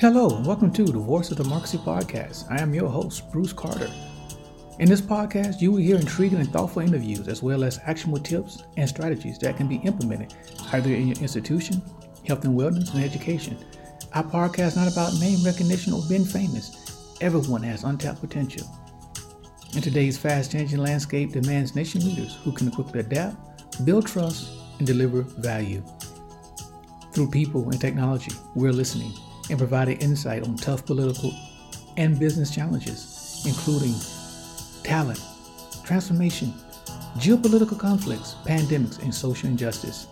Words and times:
Hello, 0.00 0.30
and 0.30 0.46
welcome 0.46 0.72
to 0.72 0.84
the 0.84 0.98
Voice 0.98 1.30
of 1.30 1.36
Democracy 1.36 1.76
podcast. 1.76 2.50
I 2.50 2.62
am 2.62 2.72
your 2.72 2.88
host, 2.88 3.30
Bruce 3.30 3.52
Carter. 3.52 3.90
In 4.78 4.88
this 4.88 5.02
podcast, 5.02 5.60
you 5.60 5.70
will 5.70 5.82
hear 5.82 5.96
intriguing 5.96 6.38
and 6.38 6.50
thoughtful 6.50 6.80
interviews, 6.80 7.28
as 7.28 7.42
well 7.42 7.62
as 7.64 7.80
actionable 7.84 8.18
tips 8.18 8.62
and 8.78 8.88
strategies 8.88 9.36
that 9.40 9.58
can 9.58 9.68
be 9.68 9.76
implemented 9.84 10.32
either 10.72 10.88
in 10.88 11.08
your 11.08 11.18
institution, 11.18 11.82
health 12.26 12.46
and 12.46 12.58
wellness, 12.58 12.94
and 12.94 13.04
education. 13.04 13.58
Our 14.14 14.24
podcast 14.24 14.68
is 14.68 14.76
not 14.76 14.90
about 14.90 15.20
name 15.20 15.44
recognition 15.44 15.92
or 15.92 16.00
being 16.08 16.24
famous. 16.24 17.18
Everyone 17.20 17.62
has 17.64 17.84
untapped 17.84 18.22
potential. 18.22 18.66
In 19.76 19.82
today's 19.82 20.16
fast 20.16 20.50
changing 20.50 20.78
landscape 20.78 21.32
demands 21.32 21.76
nation 21.76 22.02
leaders 22.06 22.36
who 22.36 22.52
can 22.52 22.70
quickly 22.70 23.00
adapt, 23.00 23.84
build 23.84 24.06
trust, 24.06 24.50
and 24.78 24.86
deliver 24.86 25.20
value. 25.42 25.84
Through 27.12 27.30
people 27.30 27.64
and 27.68 27.78
technology, 27.78 28.32
we're 28.54 28.72
listening 28.72 29.12
and 29.50 29.58
providing 29.58 29.98
insight 29.98 30.42
on 30.42 30.56
tough 30.56 30.86
political 30.86 31.32
and 31.96 32.18
business 32.18 32.54
challenges, 32.54 33.42
including 33.46 33.94
talent, 34.82 35.20
transformation, 35.84 36.54
geopolitical 37.18 37.78
conflicts, 37.78 38.36
pandemics, 38.46 39.02
and 39.02 39.14
social 39.14 39.48
injustice. 39.48 40.06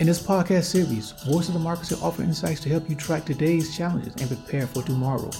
In 0.00 0.06
this 0.08 0.22
podcast 0.22 0.64
series, 0.64 1.12
Voice 1.26 1.48
of 1.48 1.54
Democracy 1.54 1.96
offer 2.02 2.22
insights 2.22 2.60
to 2.60 2.68
help 2.68 2.90
you 2.90 2.96
track 2.96 3.24
today's 3.24 3.76
challenges 3.76 4.14
and 4.16 4.28
prepare 4.28 4.66
for 4.66 4.82
tomorrow. 4.82 5.30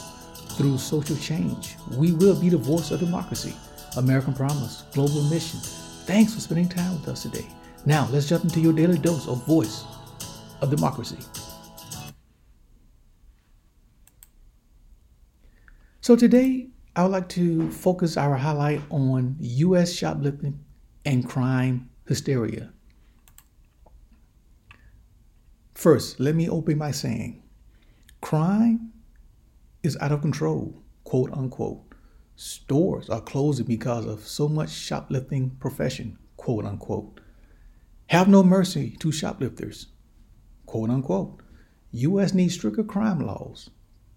Through 0.57 0.79
social 0.79 1.17
change, 1.17 1.77
we 1.97 2.13
will 2.13 2.39
be 2.39 2.49
the 2.49 2.57
voice 2.57 2.93
of 2.93 3.01
democracy, 3.01 3.55
American 3.97 4.33
promise, 4.33 4.85
global 4.93 5.23
mission. 5.25 5.59
Thanks 6.07 6.35
for 6.35 6.41
spending 6.41 6.69
time 6.69 6.93
with 6.93 7.09
us 7.09 7.23
today. 7.23 7.47
Now, 7.87 8.09
let's 8.13 8.29
jump 8.29 8.45
into 8.45 8.61
your 8.61 8.73
daily 8.73 8.99
dose 8.99 9.27
of 9.27 9.45
Voice 9.47 9.85
of 10.61 10.71
Democracy. 10.71 11.19
So 16.05 16.17
today, 16.17 16.69
I 16.95 17.03
would 17.03 17.13
like 17.13 17.31
to 17.31 17.71
focus 17.71 18.19
our 18.19 18.37
highlight 18.37 18.83
on 18.91 19.37
U.S. 19.41 19.91
shoplifting 19.91 20.63
and 21.07 21.27
crime 21.27 21.89
hysteria. 22.07 22.75
First, 25.75 26.21
let 26.21 26.35
me 26.35 26.47
open 26.47 26.77
by 26.77 26.91
saying 26.91 27.43
crime 28.21 28.93
is 29.83 29.97
out 29.99 30.13
of 30.13 30.21
control, 30.21 30.83
quote 31.05 31.33
unquote. 31.33 31.81
Stores 32.37 33.09
are 33.09 33.23
closing 33.23 33.65
because 33.65 34.05
of 34.05 34.29
so 34.29 34.47
much 34.47 34.69
shoplifting 34.69 35.57
profession, 35.59 36.19
quote 36.37 36.67
unquote. 36.67 37.19
Have 38.09 38.29
no 38.29 38.43
mercy 38.43 38.91
to 39.01 39.11
shoplifters, 39.11 39.87
quote 40.67 40.91
unquote. 40.91 41.41
U.S. 41.93 42.35
needs 42.35 42.53
stricter 42.53 42.85
crime 42.85 43.21
laws, 43.21 43.71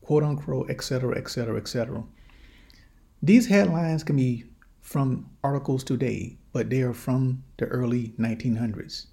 quote 0.07 0.23
unquote, 0.23 0.69
etc., 0.69 1.17
etc., 1.17 1.57
etc. 1.57 2.01
These 3.21 3.47
headlines 3.47 4.05
can 4.05 4.15
be 4.15 4.45
from 4.79 5.29
articles 5.43 5.83
today, 5.83 6.37
but 6.53 6.69
they 6.69 6.81
are 6.81 6.93
from 6.93 7.43
the 7.57 7.65
early 7.65 8.13
1900s. 8.17 9.07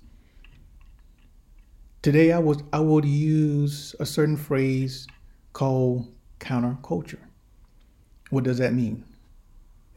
Today, 2.01 2.31
I 2.31 2.39
would 2.39 2.63
I 2.73 2.79
would 2.79 3.05
use 3.05 3.97
a 3.99 4.07
certain 4.07 4.37
phrase 4.37 5.09
called 5.53 6.15
counterculture. 6.39 7.25
What 8.31 8.45
does 8.45 8.59
that 8.59 8.73
mean? 8.73 9.05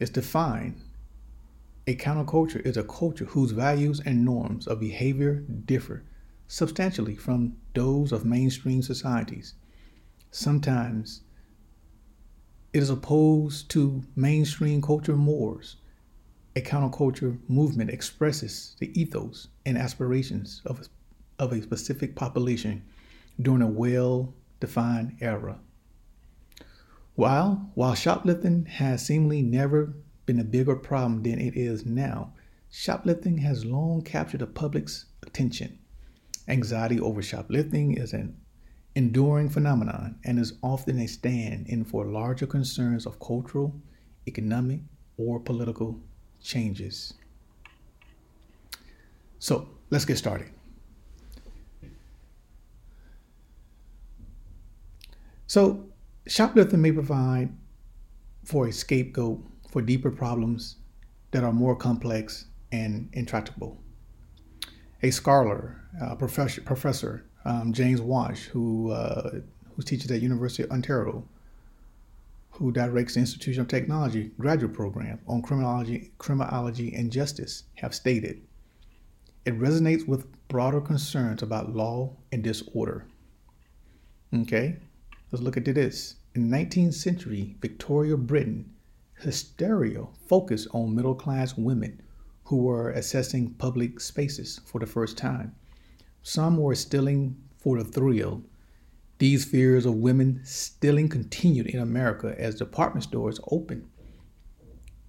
It's 0.00 0.10
defined. 0.10 0.80
A 1.86 1.94
counterculture 1.94 2.60
is 2.66 2.76
a 2.76 2.82
culture 2.82 3.26
whose 3.26 3.52
values 3.52 4.00
and 4.04 4.24
norms 4.24 4.66
of 4.66 4.80
behavior 4.80 5.44
differ 5.64 6.02
substantially 6.48 7.14
from 7.14 7.56
those 7.72 8.10
of 8.10 8.24
mainstream 8.24 8.82
societies. 8.82 9.54
Sometimes 10.30 11.22
it 12.72 12.82
is 12.82 12.90
opposed 12.90 13.70
to 13.70 14.04
mainstream 14.14 14.82
culture 14.82 15.16
mores. 15.16 15.76
A 16.54 16.60
counterculture 16.60 17.38
movement 17.48 17.90
expresses 17.90 18.76
the 18.78 18.92
ethos 19.00 19.48
and 19.64 19.78
aspirations 19.78 20.60
of 20.66 20.80
a, 20.80 21.42
of 21.42 21.52
a 21.52 21.62
specific 21.62 22.14
population 22.14 22.84
during 23.40 23.62
a 23.62 23.66
well 23.66 24.34
defined 24.60 25.16
era. 25.20 25.58
While, 27.14 27.70
while 27.74 27.94
shoplifting 27.94 28.66
has 28.66 29.06
seemingly 29.06 29.42
never 29.42 29.94
been 30.26 30.38
a 30.38 30.44
bigger 30.44 30.76
problem 30.76 31.22
than 31.22 31.40
it 31.40 31.56
is 31.56 31.86
now, 31.86 32.34
shoplifting 32.70 33.38
has 33.38 33.64
long 33.64 34.02
captured 34.02 34.40
the 34.40 34.46
public's 34.46 35.06
attention. 35.22 35.78
Anxiety 36.46 37.00
over 37.00 37.22
shoplifting 37.22 37.96
is 37.96 38.12
an 38.12 38.36
enduring 38.94 39.48
phenomenon 39.48 40.18
and 40.24 40.38
is 40.38 40.54
often 40.62 40.98
a 40.98 41.06
stand 41.06 41.68
in 41.68 41.84
for 41.84 42.04
larger 42.04 42.46
concerns 42.46 43.06
of 43.06 43.20
cultural, 43.20 43.74
economic, 44.26 44.80
or 45.16 45.38
political 45.40 45.98
changes. 46.42 47.14
So 49.38 49.68
let's 49.90 50.04
get 50.04 50.18
started. 50.18 50.50
So, 55.46 55.86
shoplifting 56.26 56.82
may 56.82 56.92
provide 56.92 57.48
for 58.44 58.68
a 58.68 58.72
scapegoat 58.72 59.42
for 59.70 59.80
deeper 59.80 60.10
problems 60.10 60.76
that 61.30 61.42
are 61.42 61.52
more 61.52 61.74
complex 61.74 62.46
and 62.70 63.08
intractable. 63.12 63.78
A 65.02 65.10
scholar, 65.10 65.80
a 66.00 66.16
professor, 66.16 66.60
professor 66.60 67.24
um, 67.48 67.72
James 67.72 68.00
Walsh, 68.00 68.44
who 68.46 68.90
uh, 68.90 69.40
who 69.74 69.82
teaches 69.82 70.10
at 70.10 70.20
University 70.20 70.64
of 70.64 70.70
Ontario, 70.70 71.24
who 72.50 72.70
directs 72.70 73.14
the 73.14 73.20
Institution 73.20 73.62
of 73.62 73.68
Technology 73.68 74.32
graduate 74.38 74.74
program 74.74 75.18
on 75.26 75.40
criminology, 75.40 76.10
criminology 76.18 76.94
and 76.94 77.10
justice, 77.10 77.64
have 77.76 77.94
stated 77.94 78.42
it 79.46 79.58
resonates 79.58 80.06
with 80.06 80.26
broader 80.48 80.80
concerns 80.80 81.42
about 81.42 81.74
law 81.74 82.14
and 82.32 82.42
disorder. 82.42 83.06
Okay, 84.34 84.76
let's 85.32 85.42
look 85.42 85.56
at 85.56 85.64
this. 85.64 86.16
In 86.34 86.50
19th 86.50 86.92
century, 86.92 87.56
Victoria 87.62 88.18
Britain, 88.18 88.70
hysteria 89.20 90.04
focused 90.26 90.68
on 90.72 90.94
middle 90.94 91.14
class 91.14 91.56
women 91.56 92.02
who 92.44 92.58
were 92.58 92.92
accessing 92.92 93.56
public 93.56 94.00
spaces 94.00 94.60
for 94.66 94.78
the 94.80 94.86
first 94.86 95.16
time. 95.16 95.54
Some 96.28 96.58
were 96.58 96.74
stealing 96.74 97.38
for 97.56 97.78
the 97.78 97.90
thrill. 97.90 98.42
These 99.16 99.46
fears 99.46 99.86
of 99.86 99.94
women 99.94 100.42
stealing 100.44 101.08
continued 101.08 101.68
in 101.68 101.80
America 101.80 102.34
as 102.38 102.56
department 102.56 103.04
stores 103.04 103.40
opened. 103.50 103.88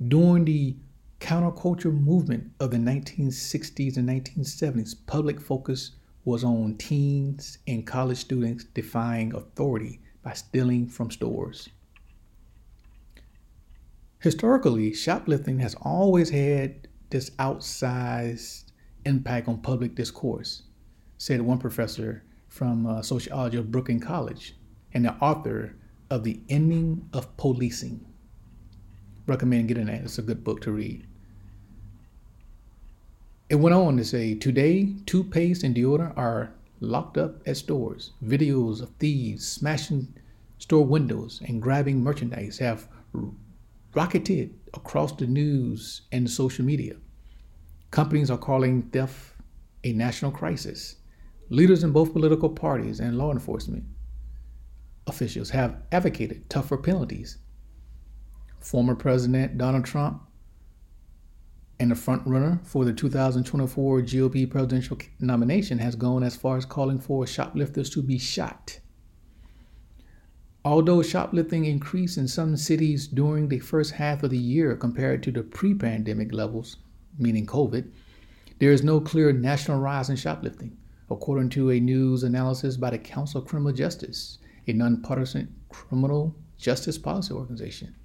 During 0.07 0.45
the 0.45 0.77
counterculture 1.19 1.94
movement 1.94 2.53
of 2.61 2.71
the 2.71 2.77
1960s 2.77 3.97
and 3.97 4.07
1970s, 4.07 4.95
public 5.07 5.41
focus 5.41 5.91
was 6.23 6.45
on 6.45 6.77
teens 6.77 7.57
and 7.67 7.85
college 7.85 8.19
students 8.19 8.63
defying 8.73 9.35
authority 9.35 9.99
by 10.23 10.31
stealing 10.31 10.88
from 10.88 11.11
stores. 11.11 11.67
Historically, 14.19 14.94
shoplifting 14.94 15.59
has 15.59 15.75
always 15.81 16.29
had 16.29 16.88
this 17.09 17.31
outsized 17.31 18.71
impact 19.03 19.49
on 19.49 19.61
public 19.61 19.95
discourse 19.95 20.63
said 21.19 21.42
one 21.42 21.57
professor 21.57 22.24
from 22.48 22.88
uh, 22.88 23.01
sociology 23.01 23.57
of 23.57 23.69
Brooklyn 23.69 24.00
College 24.00 24.56
and 24.94 25.04
the 25.04 25.13
author 25.16 25.75
of 26.10 26.24
The 26.24 26.39
Ending 26.48 27.07
of 27.13 27.36
Policing. 27.36 28.06
Recommend 29.27 29.68
getting 29.68 29.88
that. 29.88 30.01
It's 30.01 30.18
a 30.18 30.24
good 30.24 30.45
book 30.45 30.62
to 30.62 30.71
read. 30.71 31.06
It 33.50 33.56
went 33.56 33.75
on 33.75 33.98
to 33.98 34.06
say 34.06 34.33
today, 34.33 34.95
toothpaste 35.06 35.63
and 35.63 35.75
deodorant 35.75 36.18
are 36.18 36.54
locked 36.80 37.18
up 37.18 37.45
at 37.45 37.57
stores. 37.57 38.13
Videos 38.24 38.81
of 38.81 38.89
thieves 38.92 39.45
smashing 39.45 40.07
store 40.57 40.86
windows 40.86 41.42
and 41.45 41.62
grabbing 41.62 42.01
merchandise 42.01 42.60
have 42.60 42.88
rocketed 43.94 44.57
across 44.74 45.12
the 45.12 45.27
news 45.27 46.04
and 46.13 46.30
social 46.30 46.63
media. 46.63 46.95
Companies 47.92 48.31
are 48.31 48.38
calling 48.38 48.83
theft 48.83 49.33
a 49.83 49.92
national 49.92 50.31
crisis. 50.31 50.95
Leaders 51.51 51.83
in 51.83 51.91
both 51.91 52.13
political 52.13 52.49
parties 52.49 52.99
and 52.99 53.17
law 53.17 53.31
enforcement 53.31 53.83
officials 55.07 55.49
have 55.49 55.81
advocated 55.91 56.47
tougher 56.47 56.77
penalties. 56.77 57.39
Former 58.59 58.93
President 58.93 59.57
Donald 59.57 59.85
Trump 59.85 60.21
and 61.79 61.89
the 61.89 61.95
frontrunner 61.95 62.63
for 62.67 62.85
the 62.85 62.93
2024 62.93 64.01
GOP 64.01 64.47
presidential 64.47 64.99
nomination 65.19 65.79
has 65.79 65.95
gone 65.95 66.21
as 66.21 66.35
far 66.35 66.55
as 66.55 66.65
calling 66.65 66.99
for 66.99 67.25
shoplifters 67.25 67.89
to 67.89 68.03
be 68.03 68.19
shot. 68.19 68.79
Although 70.63 71.01
shoplifting 71.01 71.65
increased 71.65 72.19
in 72.19 72.27
some 72.27 72.57
cities 72.57 73.07
during 73.07 73.47
the 73.47 73.57
first 73.57 73.93
half 73.93 74.21
of 74.21 74.29
the 74.29 74.37
year 74.37 74.75
compared 74.75 75.23
to 75.23 75.31
the 75.31 75.41
pre 75.41 75.73
pandemic 75.73 76.31
levels, 76.31 76.77
meaning 77.17 77.47
COVID, 77.47 77.89
there 78.59 78.71
is 78.71 78.83
no 78.83 79.01
clear 79.01 79.31
national 79.31 79.79
rise 79.79 80.11
in 80.11 80.15
shoplifting 80.15 80.77
according 81.11 81.50
to 81.50 81.71
a 81.71 81.79
news 81.79 82.23
analysis 82.23 82.77
by 82.77 82.89
the 82.91 82.97
Council 82.97 83.41
of 83.41 83.47
Criminal 83.47 83.73
Justice. 83.73 84.38
a 84.67 84.73
nonpartisan 84.73 85.56
criminal 85.69 86.35
justice 86.57 86.97
policy 86.97 87.33
organization. 87.33 87.95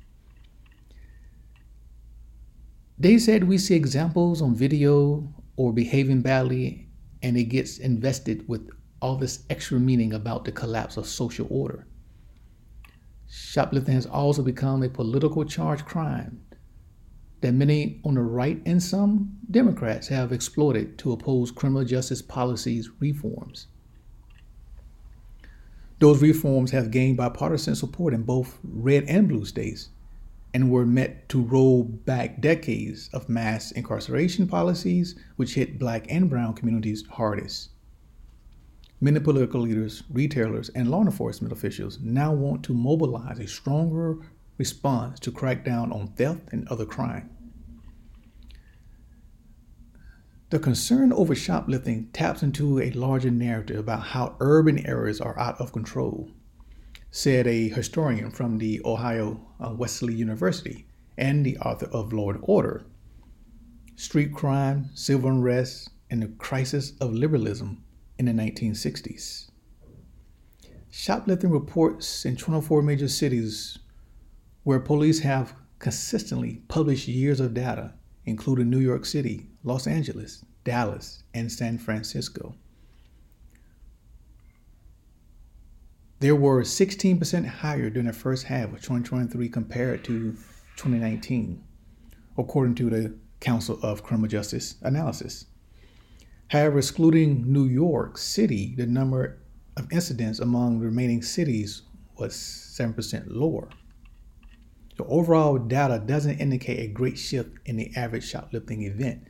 They 2.98 3.18
said 3.18 3.44
we 3.44 3.58
see 3.58 3.74
examples 3.74 4.40
on 4.40 4.54
video 4.54 5.34
or 5.56 5.72
behaving 5.72 6.22
badly, 6.22 6.88
and 7.22 7.36
it 7.36 7.44
gets 7.44 7.78
invested 7.78 8.48
with 8.48 8.70
all 9.02 9.16
this 9.16 9.44
extra 9.50 9.78
meaning 9.78 10.14
about 10.14 10.44
the 10.44 10.52
collapse 10.52 10.96
of 10.96 11.06
social 11.06 11.46
order. 11.50 11.86
Shoplifting 13.28 13.94
has 13.94 14.06
also 14.06 14.42
become 14.42 14.82
a 14.82 14.88
political 14.88 15.44
charge 15.44 15.84
crime 15.84 16.40
that 17.44 17.52
many 17.52 18.00
on 18.06 18.14
the 18.14 18.22
right 18.22 18.62
and 18.64 18.82
some 18.82 19.36
Democrats 19.50 20.08
have 20.08 20.32
exploited 20.32 20.96
to 20.96 21.12
oppose 21.12 21.50
criminal 21.50 21.84
justice 21.84 22.22
policies 22.22 22.88
reforms. 23.00 23.66
Those 25.98 26.22
reforms 26.22 26.70
have 26.70 26.90
gained 26.90 27.18
bipartisan 27.18 27.74
support 27.74 28.14
in 28.14 28.22
both 28.22 28.58
red 28.64 29.04
and 29.08 29.28
blue 29.28 29.44
states 29.44 29.90
and 30.54 30.70
were 30.70 30.86
meant 30.86 31.28
to 31.28 31.42
roll 31.42 31.82
back 31.84 32.40
decades 32.40 33.10
of 33.12 33.28
mass 33.28 33.72
incarceration 33.72 34.48
policies 34.48 35.14
which 35.36 35.54
hit 35.54 35.78
black 35.78 36.06
and 36.08 36.30
brown 36.30 36.54
communities 36.54 37.04
hardest. 37.10 37.72
Many 39.02 39.20
political 39.20 39.60
leaders, 39.60 40.02
retailers, 40.08 40.70
and 40.70 40.90
law 40.90 41.02
enforcement 41.02 41.52
officials 41.52 41.98
now 42.00 42.32
want 42.32 42.62
to 42.62 42.72
mobilize 42.72 43.38
a 43.38 43.46
stronger 43.46 44.16
response 44.56 45.20
to 45.20 45.30
crack 45.30 45.62
down 45.62 45.92
on 45.92 46.06
theft 46.16 46.40
and 46.52 46.66
other 46.68 46.86
crime. 46.86 47.28
The 50.50 50.58
concern 50.58 51.12
over 51.12 51.34
shoplifting 51.34 52.08
taps 52.12 52.42
into 52.42 52.80
a 52.80 52.90
larger 52.90 53.30
narrative 53.30 53.78
about 53.78 54.02
how 54.08 54.36
urban 54.40 54.86
areas 54.86 55.20
are 55.20 55.38
out 55.38 55.60
of 55.60 55.72
control, 55.72 56.30
said 57.10 57.46
a 57.46 57.68
historian 57.68 58.30
from 58.30 58.58
the 58.58 58.80
Ohio 58.84 59.40
uh, 59.58 59.74
Wesleyan 59.74 60.18
University 60.18 60.86
and 61.16 61.44
the 61.44 61.56
author 61.58 61.86
of 61.86 62.12
Law 62.12 62.30
and 62.30 62.40
Order. 62.42 62.84
Street 63.96 64.34
crime, 64.34 64.90
civil 64.94 65.30
unrest, 65.30 65.90
and 66.10 66.22
the 66.22 66.28
crisis 66.28 66.92
of 67.00 67.12
liberalism 67.12 67.82
in 68.18 68.26
the 68.26 68.32
1960s. 68.32 69.50
Shoplifting 70.90 71.50
reports 71.50 72.24
in 72.24 72.36
24 72.36 72.82
major 72.82 73.08
cities 73.08 73.78
where 74.62 74.78
police 74.78 75.20
have 75.20 75.54
consistently 75.78 76.62
published 76.68 77.08
years 77.08 77.40
of 77.40 77.54
data, 77.54 77.94
including 78.26 78.70
New 78.70 78.78
York 78.78 79.04
City, 79.04 79.46
Los 79.62 79.86
Angeles, 79.86 80.44
Dallas, 80.64 81.22
and 81.34 81.50
San 81.50 81.78
Francisco. 81.78 82.54
There 86.20 86.36
were 86.36 86.62
16% 86.62 87.44
higher 87.46 87.90
during 87.90 88.06
the 88.06 88.12
first 88.12 88.44
half 88.44 88.72
of 88.72 88.80
2023 88.80 89.48
compared 89.48 90.04
to 90.04 90.32
2019, 90.76 91.62
according 92.38 92.74
to 92.76 92.88
the 92.88 93.14
Council 93.40 93.78
of 93.82 94.02
Criminal 94.02 94.28
Justice 94.28 94.76
Analysis. 94.80 95.46
However, 96.48 96.78
excluding 96.78 97.52
New 97.52 97.66
York 97.66 98.16
City, 98.16 98.74
the 98.76 98.86
number 98.86 99.38
of 99.76 99.92
incidents 99.92 100.38
among 100.38 100.78
the 100.78 100.86
remaining 100.86 101.20
cities 101.20 101.82
was 102.16 102.34
7% 102.34 103.24
lower. 103.26 103.68
The 104.96 105.04
overall 105.04 105.58
data 105.58 106.02
doesn't 106.04 106.38
indicate 106.38 106.78
a 106.80 106.92
great 106.92 107.18
shift 107.18 107.58
in 107.66 107.76
the 107.76 107.90
average 107.96 108.28
shoplifting 108.28 108.82
event, 108.82 109.26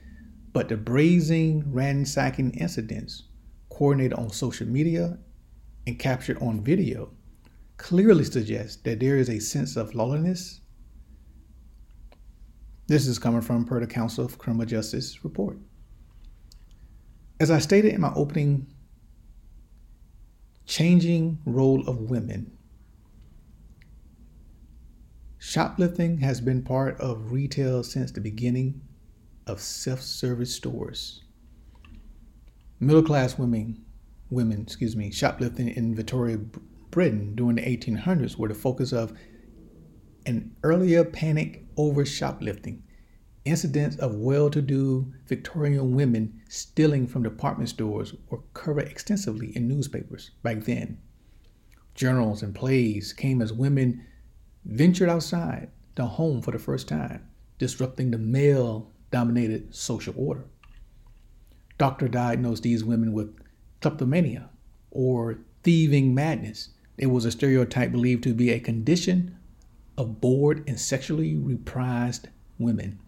but 0.53 0.69
the 0.69 0.77
brazen 0.77 1.65
ransacking 1.73 2.53
incidents 2.53 3.25
coordinated 3.71 4.19
on 4.19 4.31
social 4.31 4.67
media 4.67 5.19
and 5.87 5.99
captured 5.99 6.39
on 6.41 6.63
video 6.63 7.11
clearly 7.77 8.25
suggest 8.25 8.85
that 8.85 9.01
there 9.01 9.17
is 9.17 9.29
a 9.29 9.41
sense 9.41 9.77
of 9.77 9.95
lawlessness. 9.95 10.61
This 12.87 13.07
is 13.07 13.19
coming 13.19 13.41
from 13.41 13.65
per 13.65 13.81
the 13.81 13.87
Council 13.87 14.25
of 14.25 14.39
Criminal 14.39 14.67
Justice 14.67 15.25
report. 15.25 15.59
As 17.41 17.51
I 17.51 17.59
stated 17.59 17.95
in 17.95 18.01
my 18.01 18.13
opening, 18.15 18.67
changing 20.67 21.39
role 21.45 21.87
of 21.89 22.11
women. 22.11 22.57
Shoplifting 25.47 26.21
has 26.21 26.41
been 26.41 26.63
part 26.63 26.99
of 26.99 27.31
retail 27.31 27.83
since 27.83 28.11
the 28.11 28.23
beginning 28.23 28.81
of 29.47 29.61
self-service 29.61 30.55
stores. 30.55 31.23
Middle-class 32.81 33.39
women, 33.39 33.85
women, 34.31 34.63
excuse 34.63 34.97
me, 34.97 35.11
shoplifting 35.11 35.69
in 35.69 35.95
Victoria, 35.95 36.39
Britain 36.91 37.35
during 37.35 37.57
the 37.57 37.63
1800s 37.63 38.39
were 38.39 38.49
the 38.49 38.55
focus 38.55 38.91
of 38.91 39.13
an 40.25 40.57
earlier 40.63 41.05
panic 41.05 41.67
over 41.77 42.07
shoplifting 42.07 42.83
Incidents 43.45 43.97
of 43.97 44.15
well 44.15 44.49
to 44.49 44.63
do 44.63 45.13
Victorian 45.27 45.95
women 45.95 46.41
stealing 46.49 47.07
from 47.07 47.23
department 47.23 47.69
stores 47.69 48.15
were 48.31 48.41
covered 48.55 48.89
extensively 48.89 49.55
in 49.55 49.69
newspapers 49.69 50.31
back 50.43 50.65
then. 50.65 50.97
Journals 51.95 52.43
and 52.43 52.55
plays 52.55 53.13
came 53.13 53.43
as 53.43 53.53
women 53.53 54.07
ventured 54.65 55.09
outside 55.09 55.71
the 55.95 56.07
home 56.07 56.41
for 56.41 56.51
the 56.51 56.59
first 56.59 56.89
time, 56.89 57.29
disrupting 57.59 58.11
the 58.11 58.19
male 58.19 58.91
dominated 59.11 59.75
social 59.75 60.15
order. 60.17 60.45
Doctor 61.79 62.09
diagnosed 62.09 62.63
these 62.63 62.85
women 62.85 63.13
with 63.13 63.35
kleptomania 63.81 64.49
or 64.91 65.39
thieving 65.63 66.15
madness. 66.15 66.71
It 66.97 67.07
was 67.07 67.25
a 67.25 67.31
stereotype 67.31 67.93
believed 67.93 68.23
to 68.25 68.35
be 68.35 68.51
a 68.51 68.61
condition 68.61 69.37
of 69.97 70.21
bored 70.21 70.65
and 70.67 70.79
sexually 70.79 71.35
reprised 71.35 72.27
women. 72.59 72.99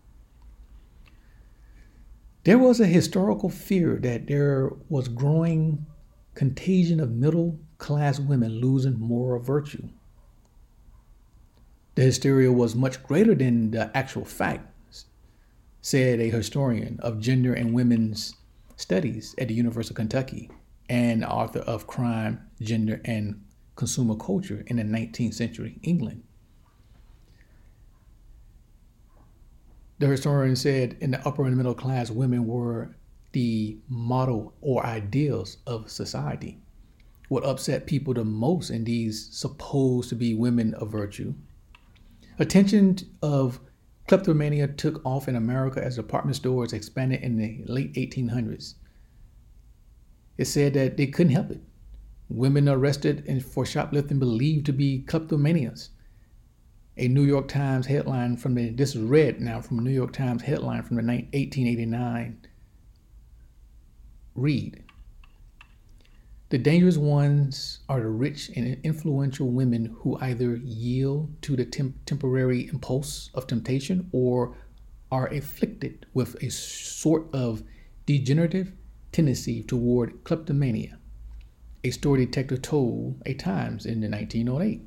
There 2.44 2.58
was 2.58 2.78
a 2.78 2.86
historical 2.86 3.48
fear 3.48 3.98
that 4.02 4.28
there 4.28 4.70
was 4.88 5.08
growing 5.08 5.84
contagion 6.34 7.00
of 7.00 7.10
middle 7.10 7.58
class 7.78 8.20
women 8.20 8.60
losing 8.60 9.00
moral 9.00 9.42
virtue. 9.42 9.88
The 11.96 12.02
hysteria 12.02 12.52
was 12.52 12.74
much 12.74 13.02
greater 13.02 13.34
than 13.34 13.70
the 13.70 13.90
actual 13.96 14.26
facts, 14.26 15.06
said 15.80 16.20
a 16.20 16.28
historian 16.28 17.00
of 17.00 17.20
gender 17.20 17.54
and 17.54 17.72
women's 17.72 18.34
studies 18.76 19.34
at 19.38 19.48
the 19.48 19.54
University 19.54 19.92
of 19.92 19.96
Kentucky 19.96 20.50
and 20.90 21.24
author 21.24 21.60
of 21.60 21.86
Crime, 21.86 22.50
Gender, 22.60 23.00
and 23.06 23.42
Consumer 23.76 24.14
Culture 24.14 24.62
in 24.66 24.76
the 24.76 24.82
19th 24.82 25.32
century 25.32 25.78
England. 25.82 26.22
The 29.98 30.08
historian 30.08 30.56
said 30.56 30.98
in 31.00 31.12
the 31.12 31.26
upper 31.26 31.46
and 31.46 31.56
middle 31.56 31.74
class, 31.74 32.10
women 32.10 32.46
were 32.46 32.94
the 33.32 33.78
model 33.88 34.52
or 34.60 34.84
ideals 34.84 35.56
of 35.66 35.90
society. 35.90 36.58
What 37.30 37.46
upset 37.46 37.86
people 37.86 38.12
the 38.12 38.24
most 38.26 38.68
in 38.68 38.84
these 38.84 39.30
supposed 39.34 40.10
to 40.10 40.14
be 40.14 40.34
women 40.34 40.74
of 40.74 40.92
virtue? 40.92 41.32
Attention 42.38 42.96
of 43.22 43.60
kleptomania 44.08 44.68
took 44.68 45.04
off 45.04 45.28
in 45.28 45.36
America 45.36 45.82
as 45.82 45.96
department 45.96 46.36
stores 46.36 46.72
expanded 46.72 47.22
in 47.22 47.36
the 47.36 47.64
late 47.66 47.94
1800s. 47.94 48.74
It 50.36 50.44
said 50.44 50.74
that 50.74 50.96
they 50.96 51.06
couldn't 51.06 51.32
help 51.32 51.50
it. 51.50 51.62
Women 52.28 52.68
arrested 52.68 53.42
for 53.44 53.64
shoplifting 53.64 54.18
believed 54.18 54.66
to 54.66 54.72
be 54.72 55.02
kleptomanias 55.02 55.90
a 56.96 57.08
New 57.08 57.22
York 57.22 57.48
Times 57.48 57.86
headline 57.86 58.36
from 58.36 58.54
the 58.54 58.70
this 58.70 58.94
is 58.94 59.02
read 59.02 59.40
now 59.40 59.60
from 59.60 59.78
a 59.78 59.82
New 59.82 59.90
York 59.90 60.12
Times 60.12 60.42
headline 60.42 60.82
from 60.82 60.96
the 60.96 61.02
1889 61.02 62.46
read 64.34 64.82
the 66.56 66.62
dangerous 66.62 66.96
ones 66.96 67.80
are 67.86 68.00
the 68.00 68.08
rich 68.08 68.50
and 68.56 68.78
influential 68.82 69.46
women 69.46 69.94
who 70.00 70.16
either 70.22 70.56
yield 70.64 71.30
to 71.42 71.54
the 71.54 71.66
temp- 71.66 72.02
temporary 72.06 72.66
impulse 72.68 73.28
of 73.34 73.46
temptation 73.46 74.08
or 74.10 74.56
are 75.12 75.26
afflicted 75.26 76.06
with 76.14 76.34
a 76.42 76.50
sort 76.50 77.26
of 77.34 77.62
degenerative 78.06 78.72
tendency 79.12 79.64
toward 79.64 80.24
kleptomania. 80.24 80.96
A 81.84 81.90
story 81.90 82.24
detective 82.24 82.62
told 82.62 83.20
a 83.26 83.34
Times 83.34 83.84
in 83.84 84.00
the 84.00 84.08
1908. 84.08 84.80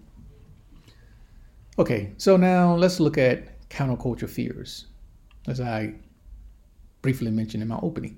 Okay, 1.78 2.14
so 2.18 2.36
now 2.36 2.74
let's 2.74 3.00
look 3.00 3.20
at 3.20 3.70
counterculture 3.70 4.28
fears, 4.28 4.88
as 5.48 5.62
I 5.62 5.94
briefly 7.04 7.30
mentioned 7.30 7.62
in 7.62 7.70
my 7.70 7.78
opening. 7.84 8.18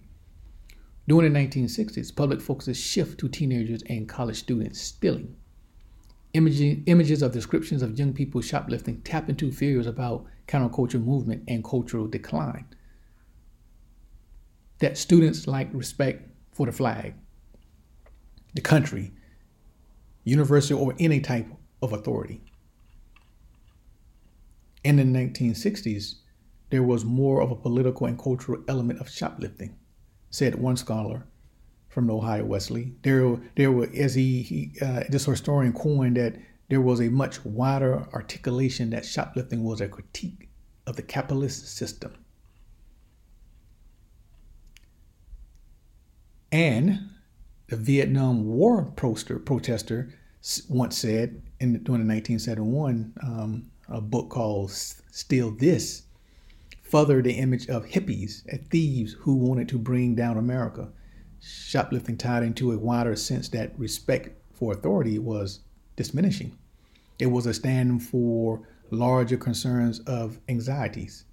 During 1.08 1.34
the 1.34 1.40
1960s, 1.40 2.16
public 2.16 2.42
focuses 2.42 2.78
shift 2.78 3.20
to 3.20 3.30
teenagers 3.30 3.84
and 3.88 4.08
college 4.08 4.38
students 4.38 4.80
stealing. 4.80 5.36
Imaging, 6.34 6.84
images 6.86 7.22
of 7.22 7.34
descriptions 7.34 7.82
of 7.82 8.00
young 8.00 8.14
people 8.14 8.40
shoplifting 8.42 9.02
tap 9.02 9.28
into 9.28 9.52
fears 9.52 9.88
about 9.88 10.26
counterculture 10.48 11.04
movement 11.04 11.44
and 11.48 11.64
cultural 11.64 12.08
decline. 12.08 12.66
That 14.80 14.98
students 14.98 15.48
lack 15.48 15.70
respect 15.74 16.30
for 16.52 16.66
the 16.66 16.72
flag, 16.72 17.16
the 18.54 18.62
country, 18.62 19.12
university, 20.24 20.74
or 20.74 20.94
any 21.00 21.20
type 21.20 21.48
of 21.82 21.94
authority. 21.94 22.42
In 24.84 24.96
the 24.96 25.04
1960s, 25.04 26.16
there 26.70 26.84
was 26.84 27.04
more 27.04 27.42
of 27.42 27.52
a 27.52 27.56
political 27.56 28.08
and 28.08 28.18
cultural 28.18 28.64
element 28.68 29.00
of 29.00 29.10
shoplifting, 29.10 29.76
said 30.32 30.56
one 30.56 30.78
scholar 30.78 31.28
from 31.90 32.08
the 32.08 32.14
Ohio 32.14 32.46
Wesley. 32.46 32.96
There, 33.04 33.38
there 33.56 33.72
were, 33.72 33.90
as 33.96 34.16
he, 34.16 34.42
he 34.42 34.72
uh, 34.82 35.04
this 35.10 35.26
historian 35.26 35.74
coined 35.74 36.18
that 36.18 36.36
there 36.70 36.82
was 36.82 37.02
a 37.02 37.10
much 37.10 37.44
wider 37.46 38.08
articulation 38.14 38.90
that 38.92 39.06
shoplifting 39.06 39.64
was 39.64 39.82
a 39.82 39.90
critique 39.90 40.50
of 40.88 40.96
the 40.96 41.02
capitalist 41.02 41.68
system. 41.68 42.14
And 46.52 47.10
the 47.68 47.76
Vietnam 47.78 48.46
War 48.46 48.86
poster, 48.96 49.38
protester 49.40 50.14
once 50.70 50.98
said 50.98 51.42
in 51.60 51.74
during 51.84 52.08
the 52.08 52.14
1971 52.14 53.14
um, 53.22 53.72
a 53.88 54.02
book 54.02 54.30
called 54.30 54.72
"Steal 54.72 55.52
This," 55.52 56.04
furthered 56.92 57.24
the 57.24 57.32
image 57.32 57.70
of 57.70 57.86
hippies 57.86 58.44
as 58.50 58.60
thieves 58.70 59.14
who 59.14 59.34
wanted 59.34 59.70
to 59.70 59.80
bring 59.80 60.14
down 60.14 60.38
America. 60.38 60.90
Shoplifting 61.40 62.18
tied 62.18 62.44
into 62.44 62.74
a 62.74 62.78
wider 62.78 63.16
sense 63.16 63.48
that 63.50 63.80
respect 63.80 64.30
for 64.54 64.74
authority 64.74 65.18
was 65.18 65.62
diminishing. 65.96 66.58
It 67.18 67.28
was 67.28 67.46
a 67.46 67.54
stand 67.54 68.04
for 68.04 68.68
larger 68.92 69.38
concerns 69.38 70.00
of 70.02 70.38
anxieties. 70.50 71.24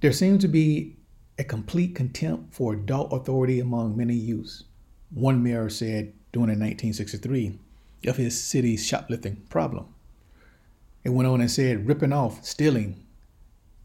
There 0.00 0.12
seemed 0.12 0.40
to 0.40 0.48
be 0.48 0.96
a 1.38 1.44
complete 1.44 1.94
contempt 1.94 2.52
for 2.52 2.72
adult 2.74 3.12
authority 3.12 3.60
among 3.60 3.96
many 3.96 4.14
youths. 4.14 4.64
One 5.10 5.42
mayor 5.42 5.68
said 5.70 6.14
during 6.32 6.48
1963 6.48 7.58
of 8.06 8.16
his 8.16 8.42
city's 8.42 8.84
shoplifting 8.84 9.36
problem. 9.50 9.94
It 11.04 11.10
went 11.10 11.28
on 11.28 11.40
and 11.40 11.50
said, 11.50 11.86
ripping 11.86 12.12
off, 12.12 12.44
stealing 12.44 13.06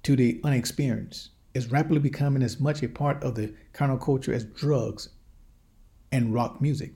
to 0.04 0.16
the 0.16 0.42
unexperienced 0.44 1.30
is 1.54 1.72
rapidly 1.72 2.00
becoming 2.00 2.44
as 2.44 2.60
much 2.60 2.84
a 2.84 2.90
part 2.90 3.24
of 3.24 3.36
the 3.36 3.54
counterculture 3.74 4.34
as 4.34 4.44
drugs 4.44 5.10
and 6.12 6.34
rock 6.34 6.62
music. 6.62 6.94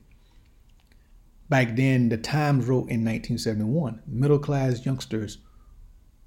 Back 1.48 1.76
then, 1.76 2.10
the 2.10 2.18
Times 2.18 2.66
wrote 2.66 2.90
in 2.90 3.04
1971 3.04 4.04
middle 4.06 4.38
class 4.40 4.86
youngsters 4.86 5.40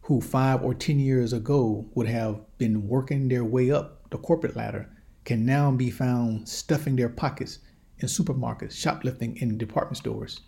who 0.03 0.21
five 0.21 0.63
or 0.63 0.75
10 0.75 0.99
years 0.99 1.33
ago 1.33 1.87
would 1.95 2.09
have 2.09 2.41
been 2.59 2.89
working 2.89 3.29
their 3.29 3.45
way 3.45 3.71
up 3.71 4.11
the 4.11 4.19
corporate 4.19 4.57
ladder, 4.57 4.91
can 5.25 5.47
now 5.47 5.71
be 5.71 5.91
found 5.91 6.49
stuffing 6.49 6.97
their 6.97 7.09
pockets 7.09 7.61
in 7.99 8.09
supermarkets, 8.09 8.73
shoplifting 8.73 9.37
in 9.37 9.57
department 9.57 9.97
stores. 9.97 10.41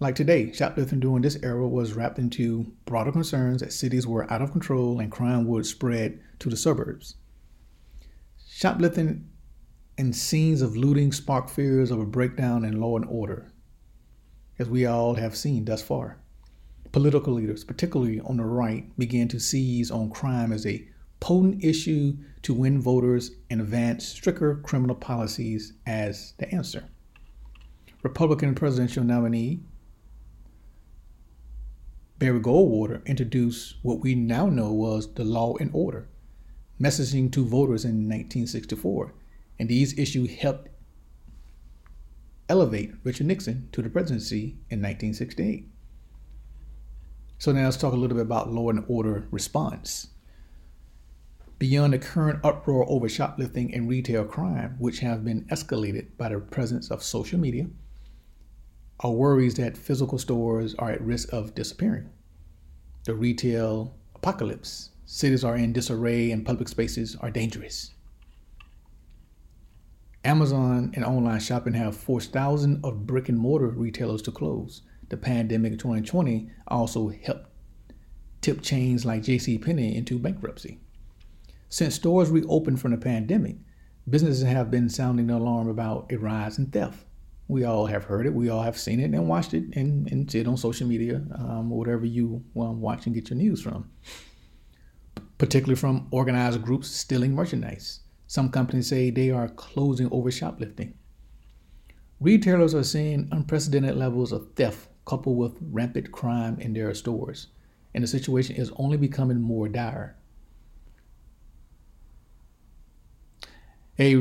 Like 0.00 0.14
today, 0.14 0.52
shoplifting 0.52 1.00
during 1.00 1.22
this 1.22 1.38
era 1.42 1.66
was 1.66 1.94
wrapped 1.94 2.20
into 2.20 2.72
broader 2.84 3.10
concerns 3.10 3.62
that 3.62 3.72
cities 3.72 4.06
were 4.06 4.32
out 4.32 4.40
of 4.40 4.52
control 4.52 5.00
and 5.00 5.10
crime 5.10 5.44
would 5.48 5.66
spread 5.66 6.20
to 6.38 6.48
the 6.48 6.56
suburbs. 6.56 7.16
Shoplifting 8.48 9.28
and 9.96 10.14
scenes 10.14 10.62
of 10.62 10.76
looting 10.76 11.10
spark 11.10 11.48
fears 11.48 11.90
of 11.90 11.98
a 11.98 12.06
breakdown 12.06 12.64
in 12.64 12.80
law 12.80 12.94
and 12.94 13.06
order, 13.06 13.50
as 14.60 14.68
we 14.68 14.86
all 14.86 15.16
have 15.16 15.36
seen 15.36 15.64
thus 15.64 15.82
far. 15.82 16.18
Political 16.92 17.32
leaders, 17.32 17.64
particularly 17.64 18.20
on 18.20 18.36
the 18.36 18.44
right, 18.44 18.96
began 18.98 19.26
to 19.26 19.40
seize 19.40 19.90
on 19.90 20.10
crime 20.10 20.52
as 20.52 20.64
a 20.64 20.86
potent 21.18 21.64
issue 21.64 22.16
to 22.42 22.54
win 22.54 22.80
voters 22.80 23.32
and 23.50 23.60
advance 23.60 24.06
stricter 24.06 24.54
criminal 24.58 24.94
policies 24.94 25.72
as 25.86 26.34
the 26.38 26.48
answer. 26.54 26.84
Republican 28.04 28.54
presidential 28.54 29.02
nominee 29.02 29.60
Barry 32.18 32.40
Goldwater 32.40 33.04
introduced 33.06 33.76
what 33.82 34.00
we 34.00 34.16
now 34.16 34.46
know 34.46 34.72
was 34.72 35.14
the 35.14 35.22
law 35.22 35.54
and 35.60 35.70
order, 35.72 36.08
messaging 36.80 37.30
to 37.30 37.44
voters 37.44 37.84
in 37.84 38.08
1964, 38.08 39.14
and 39.60 39.68
these 39.68 39.96
issues 39.96 40.34
helped 40.34 40.68
elevate 42.48 42.92
Richard 43.04 43.28
Nixon 43.28 43.68
to 43.70 43.82
the 43.82 43.88
presidency 43.88 44.56
in 44.68 44.82
1968. 44.82 45.68
So 47.38 47.52
now 47.52 47.66
let's 47.66 47.76
talk 47.76 47.92
a 47.92 47.96
little 47.96 48.16
bit 48.16 48.26
about 48.26 48.52
law 48.52 48.70
and 48.70 48.84
order 48.88 49.28
response. 49.30 50.08
Beyond 51.60 51.92
the 51.92 51.98
current 52.00 52.40
uproar 52.44 52.84
over 52.88 53.08
shoplifting 53.08 53.72
and 53.72 53.88
retail 53.88 54.24
crime, 54.24 54.74
which 54.80 54.98
have 55.00 55.24
been 55.24 55.44
escalated 55.52 56.08
by 56.16 56.30
the 56.30 56.40
presence 56.40 56.90
of 56.90 57.04
social 57.04 57.38
media, 57.38 57.68
are 59.00 59.12
worries 59.12 59.54
that 59.54 59.76
physical 59.76 60.18
stores 60.18 60.74
are 60.76 60.90
at 60.90 61.00
risk 61.00 61.32
of 61.32 61.54
disappearing. 61.54 62.10
The 63.04 63.14
retail 63.14 63.94
apocalypse, 64.14 64.90
cities 65.06 65.44
are 65.44 65.56
in 65.56 65.72
disarray, 65.72 66.30
and 66.30 66.44
public 66.44 66.68
spaces 66.68 67.16
are 67.16 67.30
dangerous. 67.30 67.92
Amazon 70.24 70.92
and 70.94 71.04
online 71.04 71.40
shopping 71.40 71.74
have 71.74 71.96
forced 71.96 72.32
thousands 72.32 72.84
of 72.84 73.06
brick 73.06 73.28
and 73.28 73.38
mortar 73.38 73.68
retailers 73.68 74.20
to 74.22 74.32
close. 74.32 74.82
The 75.08 75.16
pandemic 75.16 75.72
of 75.72 75.78
2020 75.78 76.50
also 76.66 77.08
helped 77.08 77.46
tip 78.40 78.60
chains 78.60 79.04
like 79.04 79.22
JCPenney 79.22 79.94
into 79.94 80.18
bankruptcy. 80.18 80.80
Since 81.68 81.94
stores 81.94 82.30
reopened 82.30 82.80
from 82.80 82.90
the 82.90 82.98
pandemic, 82.98 83.56
businesses 84.08 84.42
have 84.42 84.70
been 84.70 84.88
sounding 84.88 85.28
the 85.28 85.36
alarm 85.36 85.68
about 85.68 86.10
a 86.10 86.16
rise 86.16 86.58
in 86.58 86.66
theft. 86.66 87.04
We 87.48 87.64
all 87.64 87.86
have 87.86 88.04
heard 88.04 88.26
it, 88.26 88.34
we 88.34 88.50
all 88.50 88.62
have 88.62 88.78
seen 88.78 89.00
it 89.00 89.12
and 89.14 89.26
watched 89.26 89.54
it 89.54 89.64
and, 89.74 90.10
and 90.12 90.30
see 90.30 90.40
it 90.40 90.46
on 90.46 90.58
social 90.58 90.86
media, 90.86 91.22
um, 91.34 91.70
whatever 91.70 92.04
you 92.04 92.44
um, 92.56 92.80
watch 92.80 93.06
and 93.06 93.14
get 93.14 93.30
your 93.30 93.38
news 93.38 93.62
from. 93.62 93.90
Particularly 95.38 95.76
from 95.76 96.08
organized 96.10 96.62
groups 96.62 96.88
stealing 96.88 97.34
merchandise. 97.34 98.00
Some 98.26 98.50
companies 98.50 98.88
say 98.88 99.10
they 99.10 99.30
are 99.30 99.48
closing 99.48 100.08
over 100.12 100.30
shoplifting. 100.30 100.92
Retailers 102.20 102.74
are 102.74 102.84
seeing 102.84 103.28
unprecedented 103.32 103.96
levels 103.96 104.32
of 104.32 104.52
theft 104.54 104.88
coupled 105.06 105.38
with 105.38 105.56
rampant 105.70 106.12
crime 106.12 106.58
in 106.60 106.74
their 106.74 106.92
stores, 106.92 107.46
and 107.94 108.04
the 108.04 108.08
situation 108.08 108.56
is 108.56 108.70
only 108.76 108.98
becoming 108.98 109.40
more 109.40 109.68
dire. 109.68 110.16
A 113.98 114.14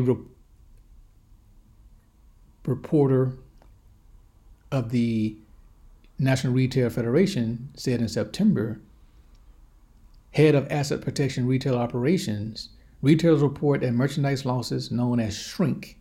reporter 2.68 3.34
of 4.72 4.90
the 4.92 5.36
National 6.20 6.54
Retail 6.54 6.90
Federation 6.90 7.70
said 7.76 8.02
in 8.02 8.08
September, 8.08 8.80
head 10.32 10.56
of 10.56 10.72
asset 10.72 11.02
protection 11.02 11.48
retail 11.48 11.78
operations, 11.78 12.70
retailers 13.02 13.42
report 13.42 13.82
that 13.82 13.94
merchandise 13.94 14.46
losses 14.46 14.92
known 14.92 15.20
as 15.20 15.38
shrink 15.38 16.00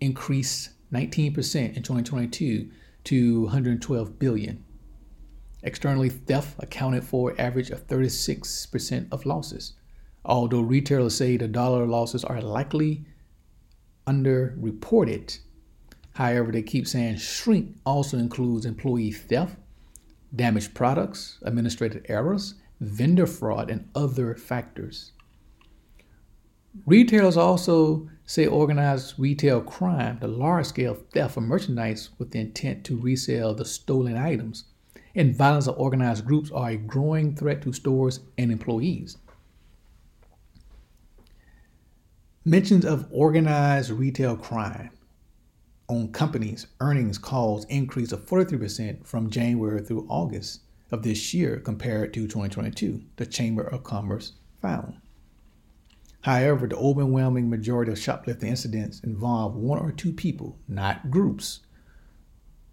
increased 0.00 0.70
19% 0.92 1.76
in 1.76 1.82
2022 1.82 2.70
to 3.04 3.42
112 3.42 4.18
billion. 4.18 4.64
Externally, 5.62 6.08
theft 6.08 6.56
accounted 6.60 7.02
for 7.02 7.30
an 7.30 7.40
average 7.40 7.70
of 7.70 7.86
36% 7.86 9.08
of 9.10 9.26
losses. 9.26 9.74
Although 10.24 10.60
retailers 10.60 11.16
say 11.16 11.36
the 11.36 11.48
dollar 11.48 11.86
losses 11.86 12.24
are 12.24 12.40
likely 12.40 13.04
underreported, 14.06 15.38
however, 16.18 16.50
they 16.50 16.62
keep 16.62 16.84
saying 16.84 17.16
shrink 17.16 17.76
also 17.86 18.18
includes 18.18 18.66
employee 18.66 19.12
theft, 19.12 19.56
damaged 20.34 20.74
products, 20.74 21.38
administrative 21.42 22.04
errors, 22.08 22.54
vendor 22.80 23.24
fraud, 23.24 23.70
and 23.70 23.88
other 23.94 24.34
factors. 24.34 25.12
Retailers 26.86 27.36
also 27.36 28.10
say 28.26 28.48
organized 28.48 29.14
retail 29.16 29.60
crime, 29.60 30.18
the 30.20 30.26
large 30.26 30.66
scale 30.66 30.94
theft 31.12 31.36
of 31.36 31.44
merchandise 31.44 32.10
with 32.18 32.32
the 32.32 32.40
intent 32.40 32.84
to 32.86 33.00
resell 33.00 33.54
the 33.54 33.64
stolen 33.64 34.16
items, 34.16 34.64
and 35.14 35.36
violence 35.36 35.68
of 35.68 35.78
organized 35.78 36.26
groups 36.26 36.50
are 36.50 36.70
a 36.70 36.76
growing 36.76 37.36
threat 37.36 37.62
to 37.62 37.72
stores 37.72 38.18
and 38.36 38.50
employees. 38.50 39.18
Mentions 42.44 42.84
of 42.84 43.06
organized 43.12 43.92
retail 43.92 44.36
crime 44.36 44.90
on 45.88 46.12
companies' 46.12 46.66
earnings 46.80 47.16
calls 47.16 47.64
increased 47.66 48.12
of 48.12 48.26
43% 48.26 49.06
from 49.06 49.30
January 49.30 49.80
through 49.80 50.06
August 50.08 50.60
of 50.90 51.02
this 51.02 51.32
year 51.32 51.58
compared 51.58 52.12
to 52.14 52.22
2022, 52.22 53.02
the 53.16 53.26
Chamber 53.26 53.62
of 53.62 53.84
Commerce 53.84 54.32
found. 54.60 54.96
However, 56.22 56.66
the 56.66 56.76
overwhelming 56.76 57.48
majority 57.48 57.92
of 57.92 57.98
shoplifting 57.98 58.50
incidents 58.50 59.00
involve 59.00 59.54
one 59.54 59.78
or 59.78 59.92
two 59.92 60.12
people, 60.12 60.58
not 60.68 61.10
groups. 61.10 61.60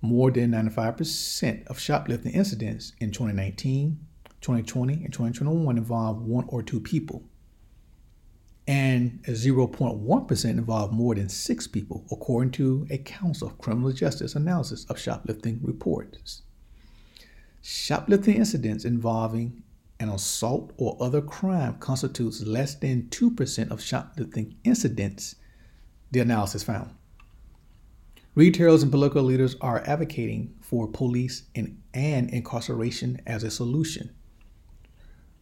More 0.02 0.30
than 0.30 0.52
95% 0.52 1.66
of 1.68 1.80
shoplifting 1.80 2.34
incidents 2.34 2.94
in 3.00 3.12
2019, 3.12 4.00
2020, 4.42 4.94
and 4.94 5.14
2021 5.14 5.78
involve 5.78 6.22
one 6.22 6.46
or 6.50 6.62
two 6.62 6.80
people. 6.80 7.24
And 8.68 9.22
0.1% 9.24 10.46
involved 10.50 10.94
more 10.94 11.14
than 11.14 11.30
six 11.30 11.68
people, 11.68 12.04
according 12.12 12.52
to 12.52 12.88
a 12.90 12.98
Council 12.98 13.48
of 13.48 13.58
Criminal 13.60 13.92
Justice 13.92 14.36
analysis 14.36 14.86
of 14.86 15.00
shoplifting 15.00 15.60
reports. 15.62 16.42
Shoplifting 17.62 18.36
incidents 18.36 18.86
involving 18.86 19.64
an 20.00 20.10
assault 20.10 20.72
or 20.78 20.98
other 21.00 21.22
crime 21.22 21.76
constitutes 21.80 22.42
less 22.42 22.76
than 22.76 23.04
2% 23.04 23.72
of 23.72 23.82
shoplifting 23.82 24.56
incidents, 24.64 25.36
the 26.12 26.20
analysis 26.20 26.64
found. 26.64 26.92
Retailers 28.34 28.84
and 28.84 28.92
political 28.92 29.24
leaders 29.24 29.56
are 29.62 29.84
advocating 29.88 30.54
for 30.60 30.88
police 30.88 31.44
and, 31.56 31.82
and 31.94 32.30
incarceration 32.32 33.22
as 33.26 33.44
a 33.44 33.52
solution. 33.52 34.14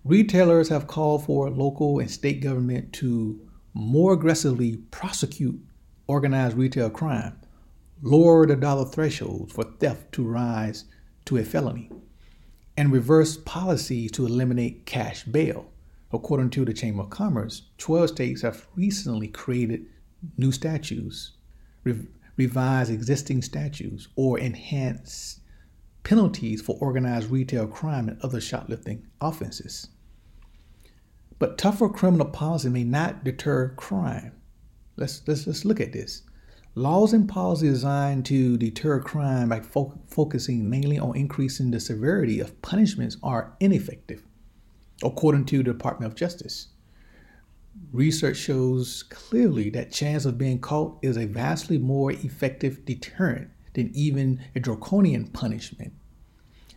Retailers 0.06 0.68
have 0.68 0.88
called 0.88 1.24
for 1.24 1.50
local 1.50 2.00
and 2.00 2.12
state 2.12 2.42
government 2.42 2.92
to 2.94 3.40
more 3.74 4.12
aggressively 4.12 4.76
prosecute 4.92 5.66
organized 6.08 6.58
retail 6.58 6.90
crime, 6.90 7.40
lower 8.02 8.46
the 8.46 8.58
dollar 8.58 8.84
thresholds 8.84 9.54
for 9.54 9.64
theft 9.64 10.12
to 10.12 10.28
rise 10.28 10.84
to 11.24 11.38
a 11.38 11.46
felony, 11.46 11.90
and 12.76 12.92
reverse 12.92 13.38
policies 13.38 14.12
to 14.12 14.26
eliminate 14.26 14.86
cash 14.86 15.24
bail. 15.24 15.72
According 16.12 16.50
to 16.50 16.66
the 16.66 16.74
Chamber 16.74 17.04
of 17.04 17.10
Commerce, 17.10 17.70
12 17.78 18.10
states 18.10 18.42
have 18.42 18.68
recently 18.76 19.30
created 19.30 19.86
new 20.38 20.52
statutes, 20.52 21.32
re- 21.86 22.08
revised 22.36 22.92
existing 22.92 23.42
statutes, 23.42 24.10
or 24.18 24.38
enhanced 24.38 25.40
penalties 26.04 26.62
for 26.62 26.78
organized 26.82 27.32
retail 27.32 27.68
crime 27.68 28.10
and 28.10 28.22
other 28.22 28.42
shoplifting 28.42 29.08
offenses. 29.22 29.88
But 31.40 31.58
tougher 31.58 31.90
criminal 31.90 32.28
policy 32.28 32.70
may 32.70 32.84
not 32.84 33.24
deter 33.24 33.70
crime. 33.70 34.34
Let's, 34.96 35.22
let's, 35.28 35.48
let's 35.48 35.66
look 35.66 35.82
at 35.82 35.94
this. 35.94 36.24
Laws 36.76 37.14
and 37.14 37.30
policies 37.30 37.74
designed 37.74 38.26
to 38.26 38.58
deter 38.58 39.00
crime 39.00 39.50
by 39.50 39.60
fo- 39.60 40.00
focusing 40.08 40.70
mainly 40.70 40.98
on 40.98 41.16
increasing 41.16 41.70
the 41.70 41.80
severity 41.80 42.40
of 42.40 42.60
punishments 42.62 43.18
are 43.22 43.56
ineffective, 43.60 44.24
according 45.04 45.46
to 45.46 45.58
the 45.58 45.64
Department 45.64 46.12
of 46.12 46.18
Justice. 46.18 46.70
Research 47.92 48.38
shows 48.38 49.04
clearly 49.04 49.70
that 49.72 49.92
chance 49.92 50.26
of 50.26 50.38
being 50.38 50.60
caught 50.60 50.98
is 51.02 51.18
a 51.18 51.26
vastly 51.26 51.78
more 51.78 52.12
effective 52.12 52.86
deterrent 52.86 53.50
than 53.74 53.92
even 53.94 54.44
a 54.56 54.60
draconian 54.60 55.28
punishment. 55.28 55.94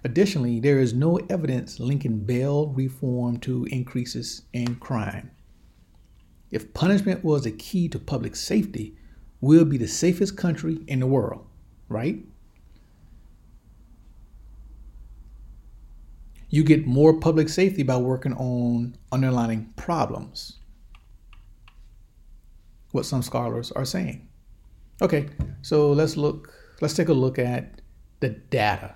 Additionally, 0.06 0.60
there 0.60 0.78
is 0.78 0.94
no 0.94 1.16
evidence 1.28 1.80
linking 1.80 2.20
bail 2.20 2.68
reform 2.68 3.38
to 3.38 3.64
increases 3.72 4.42
in 4.52 4.76
crime. 4.76 5.32
If 6.52 6.72
punishment 6.72 7.24
was 7.24 7.44
a 7.44 7.50
key 7.50 7.88
to 7.88 7.98
public 7.98 8.36
safety, 8.36 8.96
we'll 9.40 9.64
be 9.64 9.76
the 9.76 9.88
safest 9.88 10.36
country 10.36 10.78
in 10.86 11.00
the 11.00 11.08
world, 11.08 11.44
right? 11.88 12.24
You 16.50 16.62
get 16.62 16.86
more 16.86 17.18
public 17.18 17.48
safety 17.48 17.82
by 17.82 17.96
working 17.96 18.34
on 18.34 18.96
underlying 19.10 19.72
problems. 19.74 20.60
What 22.92 23.06
some 23.06 23.22
scholars 23.22 23.72
are 23.72 23.84
saying. 23.84 24.28
Okay, 25.02 25.30
so 25.62 25.90
let's 25.90 26.16
look, 26.16 26.52
let's 26.80 26.94
take 26.94 27.08
a 27.08 27.12
look 27.12 27.40
at 27.40 27.80
the 28.20 28.28
data 28.28 28.94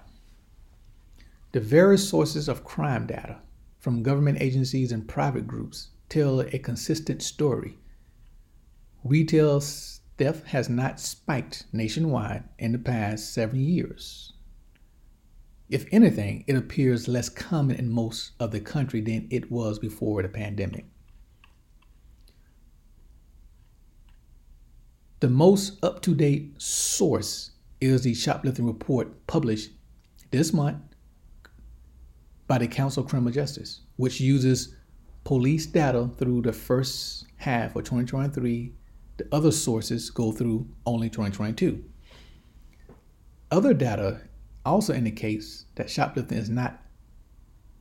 the 1.53 1.61
various 1.61 2.09
sources 2.09 2.49
of 2.49 2.65
crime 2.65 3.07
data 3.07 3.41
from 3.79 4.03
government 4.03 4.41
agencies 4.41 4.93
and 4.93 5.09
private 5.09 5.47
groups 5.47 5.89
tell 6.09 6.41
a 6.41 6.59
consistent 6.59 7.23
story. 7.23 7.79
Retail 9.03 9.61
theft 9.61 10.47
has 10.49 10.69
not 10.69 11.01
spiked 11.01 11.65
nationwide 11.73 12.45
in 12.59 12.73
the 12.73 12.79
past 12.79 13.33
seven 13.33 13.59
years. 13.59 14.35
If 15.69 15.87
anything, 15.93 16.45
it 16.47 16.57
appears 16.57 17.09
less 17.09 17.29
common 17.29 17.77
in 17.77 17.91
most 17.91 18.33
of 18.39 18.51
the 18.51 18.61
country 18.61 19.01
than 19.01 19.29
it 19.31 19.51
was 19.51 19.79
before 19.79 20.23
the 20.23 20.29
pandemic. 20.29 20.87
The 25.21 25.29
most 25.29 25.83
up 25.85 26.03
to 26.03 26.15
date 26.15 26.61
source 26.61 27.53
is 27.81 28.03
the 28.03 28.15
shoplifting 28.15 28.67
report 28.67 29.27
published 29.27 29.71
this 30.31 30.53
month 30.53 30.90
by 32.51 32.59
the 32.59 32.67
Council 32.67 33.05
of 33.05 33.09
Criminal 33.09 33.33
Justice, 33.33 33.83
which 33.95 34.21
uses 34.21 34.75
police 35.23 35.67
data 35.67 36.11
through 36.19 36.43
the 36.43 36.53
first 36.53 37.27
half 37.37 37.77
of 37.77 37.85
2023. 37.85 38.73
The 39.19 39.29
other 39.31 39.53
sources 39.53 40.11
go 40.11 40.33
through 40.33 40.67
only 40.85 41.09
2022. 41.09 41.85
Other 43.53 43.73
data 43.73 44.23
also 44.67 44.93
indicates 44.93 45.67
that 45.77 45.89
shoplifting 45.89 46.39
is 46.39 46.51
not 46.51 46.83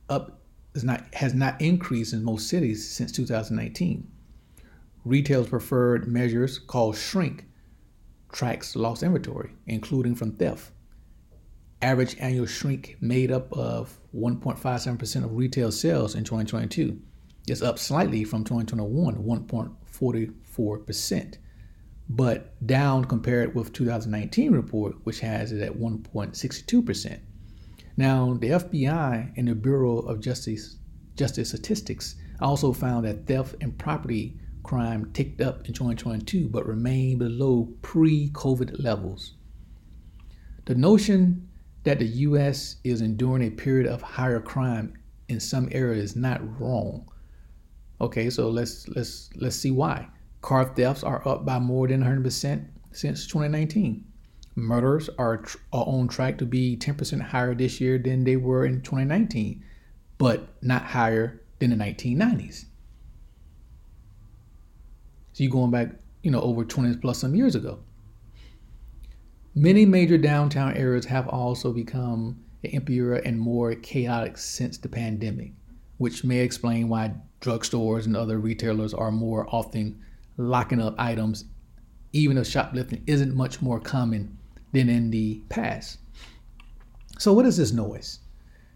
up 0.08 0.40
is 0.76 0.84
not 0.84 1.02
has 1.14 1.34
not 1.34 1.60
increased 1.60 2.12
in 2.12 2.22
most 2.22 2.48
cities 2.48 2.88
since 2.88 3.10
2019. 3.10 4.08
Retail's 5.04 5.48
preferred 5.48 6.06
measures 6.06 6.60
called 6.60 6.96
shrink 6.96 7.44
tracks 8.30 8.76
lost 8.76 9.02
inventory, 9.02 9.50
including 9.66 10.14
from 10.14 10.30
theft 10.30 10.70
average 11.82 12.16
annual 12.18 12.46
shrink 12.46 12.96
made 13.00 13.32
up 13.32 13.52
of 13.52 13.98
1.57% 14.14 15.24
of 15.24 15.36
retail 15.36 15.72
sales 15.72 16.14
in 16.14 16.24
2022. 16.24 17.00
It's 17.48 17.62
up 17.62 17.78
slightly 17.78 18.24
from 18.24 18.44
2021, 18.44 19.16
1.44%, 19.16 21.36
but 22.08 22.66
down 22.66 23.04
compared 23.04 23.54
with 23.54 23.72
2019 23.72 24.52
report, 24.52 24.96
which 25.04 25.20
has 25.20 25.52
it 25.52 25.62
at 25.62 25.72
1.62%. 25.72 27.20
Now, 27.96 28.34
the 28.34 28.50
FBI 28.50 29.32
and 29.36 29.48
the 29.48 29.54
Bureau 29.54 29.98
of 29.98 30.20
Justice 30.20 30.76
Justice 31.16 31.50
Statistics 31.50 32.14
also 32.40 32.72
found 32.72 33.04
that 33.04 33.26
theft 33.26 33.56
and 33.60 33.76
property 33.76 34.38
crime 34.62 35.10
ticked 35.12 35.40
up 35.40 35.66
in 35.66 35.74
2022 35.74 36.48
but 36.48 36.66
remained 36.66 37.18
below 37.18 37.68
pre-COVID 37.82 38.82
levels. 38.82 39.34
The 40.64 40.74
notion 40.74 41.49
that 41.90 41.98
the 41.98 42.06
U.S. 42.06 42.76
is 42.84 43.00
enduring 43.00 43.48
a 43.48 43.50
period 43.50 43.88
of 43.88 44.00
higher 44.00 44.38
crime 44.38 44.94
in 45.28 45.40
some 45.40 45.68
areas 45.72 46.10
is 46.12 46.16
not 46.16 46.60
wrong. 46.60 47.10
Okay, 48.00 48.30
so 48.30 48.48
let's 48.48 48.86
let's 48.86 49.28
let's 49.34 49.56
see 49.56 49.72
why. 49.72 50.06
Car 50.40 50.66
thefts 50.66 51.02
are 51.02 51.26
up 51.26 51.44
by 51.44 51.58
more 51.58 51.88
than 51.88 52.00
100% 52.00 52.64
since 52.92 53.26
2019. 53.26 54.04
Murders 54.54 55.10
are, 55.18 55.38
tr- 55.38 55.58
are 55.72 55.84
on 55.84 56.06
track 56.06 56.38
to 56.38 56.46
be 56.46 56.76
10% 56.76 57.20
higher 57.20 57.56
this 57.56 57.80
year 57.80 57.98
than 57.98 58.22
they 58.22 58.36
were 58.36 58.64
in 58.66 58.82
2019, 58.82 59.64
but 60.16 60.46
not 60.62 60.84
higher 60.84 61.42
than 61.58 61.70
the 61.70 61.76
1990s. 61.76 62.66
So 65.32 65.42
you're 65.42 65.50
going 65.50 65.72
back, 65.72 65.88
you 66.22 66.30
know, 66.30 66.40
over 66.40 66.64
20 66.64 66.98
plus 66.98 67.18
some 67.18 67.34
years 67.34 67.56
ago. 67.56 67.80
Many 69.54 69.84
major 69.84 70.16
downtown 70.16 70.74
areas 70.76 71.06
have 71.06 71.26
also 71.26 71.72
become 71.72 72.38
emptier 72.62 73.14
and 73.14 73.40
more 73.40 73.74
chaotic 73.74 74.38
since 74.38 74.78
the 74.78 74.88
pandemic, 74.88 75.52
which 75.98 76.22
may 76.22 76.38
explain 76.38 76.88
why 76.88 77.14
drugstores 77.40 78.06
and 78.06 78.16
other 78.16 78.38
retailers 78.38 78.94
are 78.94 79.10
more 79.10 79.48
often 79.52 80.00
locking 80.36 80.80
up 80.80 80.94
items, 80.98 81.46
even 82.12 82.38
if 82.38 82.46
shoplifting 82.46 83.02
isn't 83.08 83.34
much 83.34 83.60
more 83.60 83.80
common 83.80 84.38
than 84.72 84.88
in 84.88 85.10
the 85.10 85.42
past. 85.48 85.98
So, 87.18 87.32
what 87.32 87.44
is 87.44 87.56
this 87.56 87.72
noise? 87.72 88.20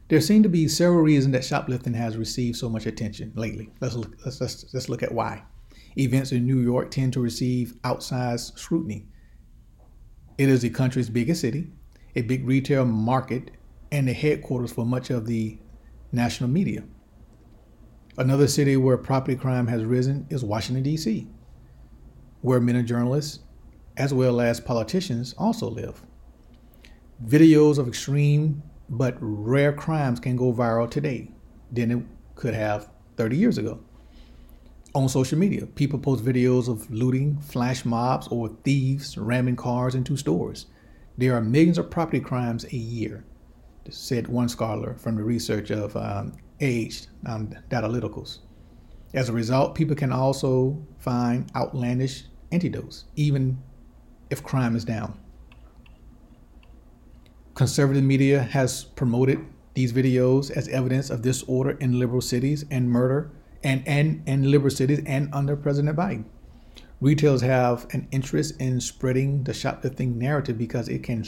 There 0.09 0.21
seem 0.21 0.43
to 0.43 0.49
be 0.49 0.67
several 0.67 1.03
reasons 1.03 1.35
that 1.35 1.45
shoplifting 1.45 1.95
has 1.95 2.17
received 2.17 2.57
so 2.57 2.69
much 2.69 2.87
attention 2.87 3.33
lately. 3.37 3.71
Let's 3.81 3.95
look, 3.95 4.17
let's, 4.25 4.41
let's, 4.41 4.67
let's 4.75 4.89
look 4.89 5.05
at 5.05 5.15
why. 5.15 5.45
Events 5.97 6.33
in 6.33 6.45
New 6.45 6.59
York 6.59 6.91
tend 6.91 7.13
to 7.13 7.21
receive 7.21 7.77
outsized 7.85 8.59
scrutiny 8.59 9.07
it 10.39 10.49
is 10.49 10.63
the 10.63 10.71
country's 10.71 11.09
biggest 11.09 11.41
city, 11.41 11.69
a 12.17 12.23
big 12.23 12.47
retail 12.47 12.85
market, 12.85 13.51
and 13.93 14.09
the 14.09 14.13
headquarters 14.13 14.73
for 14.73 14.85
much 14.85 15.11
of 15.11 15.27
the 15.27 15.59
national 16.13 16.51
media. 16.51 16.83
Another 18.17 18.49
city 18.49 18.77
where 18.77 18.97
property 18.97 19.37
crime 19.37 19.67
has 19.67 19.85
risen 19.85 20.27
is 20.31 20.45
Washington, 20.45 20.83
D.C., 20.83 21.29
where 22.43 22.61
many 22.61 22.83
journalists, 22.83 23.41
as 23.97 24.13
well 24.13 24.41
as 24.41 24.61
politicians, 24.61 25.35
also 25.39 25.69
live. 25.69 26.03
Videos 27.25 27.79
of 27.79 27.89
extreme 27.89 28.63
but 28.89 29.17
rare 29.21 29.73
crimes 29.73 30.21
can 30.21 30.37
go 30.37 30.53
viral 30.53 30.91
today 30.91 31.31
than 31.73 31.91
it 31.91 32.05
could 32.35 32.55
have 32.55 32.89
30 33.17 33.37
years 33.37 33.59
ago 33.59 33.81
on 34.95 35.09
social 35.09 35.39
media. 35.39 35.67
People 35.67 35.99
post 35.99 36.25
videos 36.25 36.69
of 36.69 36.89
looting, 36.91 37.39
flash 37.41 37.85
mobs, 37.85 38.29
or 38.29 38.49
thieves 38.63 39.19
ramming 39.19 39.57
cars 39.57 39.95
into 39.95 40.17
stores. 40.17 40.67
There 41.19 41.35
are 41.35 41.41
millions 41.41 41.79
of 41.79 41.91
property 41.91 42.21
crimes 42.21 42.65
a 42.65 42.77
year, 42.77 43.25
said 43.91 44.29
one 44.29 44.49
scholar 44.49 44.95
from 44.95 45.17
the 45.17 45.25
research 45.25 45.71
of 45.71 45.97
um, 45.97 46.33
Age 46.61 47.07
um, 47.27 47.55
Datalyticals. 47.69 48.39
As 49.13 49.29
a 49.29 49.33
result, 49.33 49.75
people 49.75 49.97
can 49.97 50.13
also 50.13 50.81
find 50.99 51.51
outlandish 51.55 52.25
antidotes, 52.53 53.05
even 53.17 53.59
if 54.31 54.43
crime 54.43 54.77
is 54.77 54.85
down. 54.85 55.19
Conservative 57.55 58.03
media 58.03 58.43
has 58.43 58.85
promoted 58.85 59.39
these 59.75 59.93
videos 59.93 60.51
as 60.51 60.69
evidence 60.69 61.11
of 61.11 61.23
disorder 61.23 61.73
in 61.81 61.99
liberal 61.99 62.21
cities 62.21 62.65
and 62.71 62.89
murder 62.89 63.31
and, 63.65 63.83
and, 63.87 64.23
and 64.27 64.51
liberal 64.51 64.71
cities 64.71 65.03
and 65.07 65.29
under 65.33 65.57
President 65.57 65.97
Biden. 65.97 66.25
Retailers 67.01 67.41
have 67.41 67.87
an 67.93 68.07
interest 68.13 68.61
in 68.61 68.81
spreading 68.81 69.43
the 69.45 69.53
shoplifting 69.53 70.19
narrative 70.19 70.57
because 70.57 70.89
it 70.89 71.03
can 71.03 71.25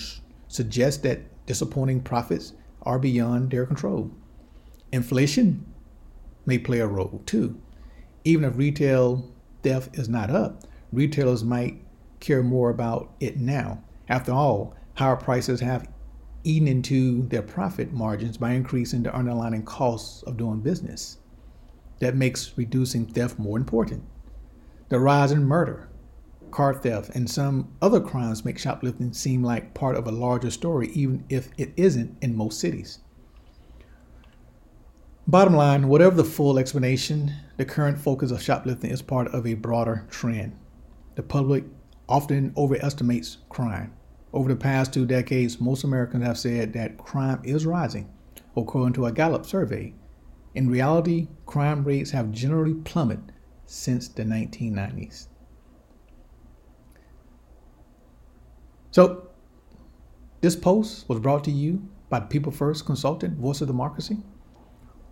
suggest 0.48 1.02
that 1.02 1.20
disappointing 1.46 2.00
profits 2.00 2.52
are 2.82 2.98
beyond 2.98 3.50
their 3.50 3.66
control. 3.66 4.10
Inflation 4.92 5.66
may 6.46 6.58
play 6.58 6.78
a 6.78 6.86
role 6.86 7.22
too. 7.26 7.60
Even 8.24 8.44
if 8.44 8.56
retail 8.56 9.28
theft 9.62 9.98
is 9.98 10.08
not 10.08 10.30
up, 10.30 10.62
retailers 10.92 11.42
might 11.42 11.82
care 12.20 12.42
more 12.42 12.70
about 12.70 13.12
it 13.20 13.38
now. 13.38 13.82
After 14.08 14.32
all, 14.32 14.74
higher 14.94 15.16
prices 15.16 15.60
have 15.60 15.88
eaten 16.44 16.68
into 16.68 17.26
their 17.26 17.42
profit 17.42 17.92
margins 17.92 18.36
by 18.36 18.52
increasing 18.52 19.02
the 19.02 19.14
underlying 19.14 19.64
costs 19.64 20.22
of 20.22 20.36
doing 20.36 20.60
business. 20.60 21.18
That 21.98 22.14
makes 22.14 22.52
reducing 22.56 23.06
theft 23.06 23.38
more 23.38 23.56
important. 23.56 24.04
The 24.88 25.00
rise 25.00 25.32
in 25.32 25.44
murder, 25.44 25.88
car 26.50 26.74
theft, 26.74 27.10
and 27.14 27.28
some 27.28 27.72
other 27.80 28.00
crimes 28.00 28.44
make 28.44 28.58
shoplifting 28.58 29.12
seem 29.12 29.42
like 29.42 29.74
part 29.74 29.96
of 29.96 30.06
a 30.06 30.12
larger 30.12 30.50
story, 30.50 30.88
even 30.88 31.24
if 31.28 31.48
it 31.56 31.72
isn't 31.76 32.16
in 32.20 32.36
most 32.36 32.60
cities. 32.60 33.00
Bottom 35.26 35.56
line, 35.56 35.88
whatever 35.88 36.14
the 36.14 36.22
full 36.22 36.58
explanation, 36.58 37.32
the 37.56 37.64
current 37.64 37.98
focus 37.98 38.30
of 38.30 38.40
shoplifting 38.40 38.90
is 38.90 39.02
part 39.02 39.26
of 39.34 39.44
a 39.44 39.54
broader 39.54 40.06
trend. 40.08 40.56
The 41.16 41.22
public 41.24 41.64
often 42.08 42.52
overestimates 42.56 43.38
crime. 43.48 43.92
Over 44.32 44.50
the 44.50 44.56
past 44.56 44.92
two 44.92 45.04
decades, 45.04 45.60
most 45.60 45.82
Americans 45.82 46.24
have 46.24 46.38
said 46.38 46.72
that 46.74 46.98
crime 46.98 47.40
is 47.42 47.66
rising, 47.66 48.08
according 48.56 48.92
to 48.94 49.06
a 49.06 49.12
Gallup 49.12 49.46
survey. 49.46 49.94
In 50.56 50.68
reality, 50.70 51.28
crime 51.44 51.84
rates 51.84 52.10
have 52.12 52.32
generally 52.32 52.72
plummeted 52.72 53.32
since 53.66 54.08
the 54.08 54.22
1990s. 54.22 55.26
So, 58.90 59.28
this 60.40 60.56
post 60.56 61.06
was 61.10 61.20
brought 61.20 61.44
to 61.44 61.50
you 61.50 61.86
by 62.08 62.20
People 62.20 62.52
First 62.52 62.86
Consultant, 62.86 63.36
Voice 63.36 63.60
of 63.60 63.66
Democracy. 63.66 64.16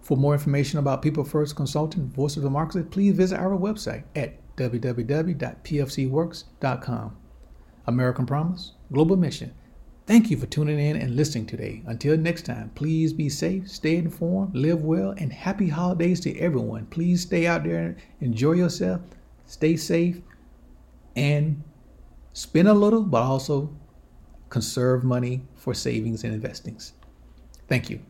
For 0.01 0.17
more 0.17 0.33
information 0.33 0.79
about 0.79 1.03
People 1.03 1.25
First 1.25 1.57
Consultant, 1.57 2.15
Voice 2.15 2.39
of 2.39 2.43
Democracy, 2.43 2.89
please 2.91 3.15
visit 3.15 3.39
our 3.39 3.51
website 3.51 4.05
at 4.17 4.41
www.pfcworks.com. 4.57 7.17
American 7.87 8.25
Promise, 8.25 8.73
Global 8.91 9.19
Mission. 9.19 9.53
Thank 10.07 10.31
you 10.31 10.37
for 10.37 10.45
tuning 10.45 10.79
in 10.79 10.97
and 10.97 11.17
listening 11.17 11.47
today. 11.47 11.83
Until 11.87 12.19
next 12.19 12.43
time, 12.43 12.71
please 12.75 13.15
be 13.15 13.31
safe, 13.31 13.71
stay 13.71 13.97
informed, 13.97 14.55
live 14.55 14.83
well, 14.83 15.15
and 15.17 15.33
happy 15.33 15.69
holidays 15.69 16.21
to 16.21 16.39
everyone. 16.39 16.85
Please 16.87 17.23
stay 17.23 17.47
out 17.47 17.65
there, 17.65 17.97
enjoy 18.21 18.53
yourself, 18.53 19.01
stay 19.47 19.77
safe, 19.77 20.21
and 21.17 21.63
spend 22.35 22.69
a 22.69 22.75
little, 22.75 23.03
but 23.03 23.23
also 23.23 23.75
conserve 24.51 25.05
money 25.05 25.41
for 25.55 25.73
savings 25.73 26.23
and 26.23 26.35
investings. 26.35 26.93
Thank 27.67 27.89
you. 27.89 28.01